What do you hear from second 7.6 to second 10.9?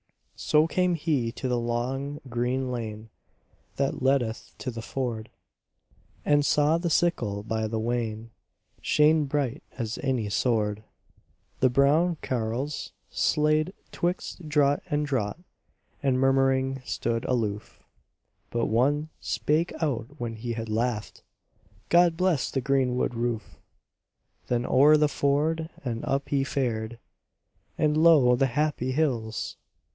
the wain Shine bright as any sword.